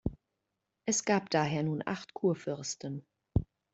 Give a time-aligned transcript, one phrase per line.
[0.87, 3.05] Es gab daher nun acht Kurfürsten.